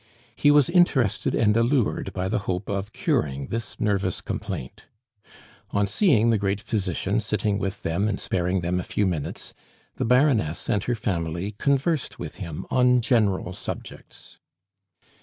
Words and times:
He 0.35 0.49
was 0.49 0.67
interested 0.67 1.35
and 1.35 1.55
allured 1.55 2.11
by 2.11 2.27
the 2.27 2.39
hope 2.49 2.67
of 2.69 2.91
curing 2.91 3.49
this 3.49 3.79
nervous 3.79 4.19
complaint. 4.19 4.85
On 5.69 5.85
seeing 5.85 6.31
the 6.31 6.39
great 6.39 6.59
physician 6.59 7.19
sitting 7.19 7.59
with 7.59 7.83
them 7.83 8.07
and 8.07 8.19
sparing 8.19 8.61
them 8.61 8.79
a 8.79 8.83
few 8.83 9.05
minutes, 9.05 9.53
the 9.97 10.05
Baroness 10.05 10.67
and 10.67 10.83
her 10.85 10.95
family 10.95 11.51
conversed 11.51 12.17
with 12.17 12.37
him 12.37 12.65
on 12.71 12.99
general 13.01 13.53
subjects. 13.53 14.39